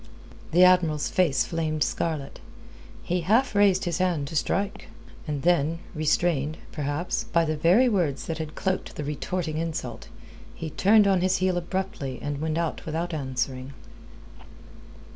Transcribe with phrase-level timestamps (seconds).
[0.49, 2.39] The Admiral's face flamed scarlet.
[3.03, 4.87] He half raised his hand to strike.
[5.27, 10.07] And then, restrained, perhaps, by the very words that had cloaked the retorting insult,
[10.55, 13.73] he turned on his heel abruptly and went out without answering.